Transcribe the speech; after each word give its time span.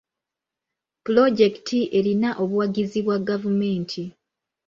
Puloojekiti 1.03 1.79
erina 1.97 2.29
obuwagizi 2.43 2.99
bwa 3.05 3.17
gavumenti. 3.27 4.03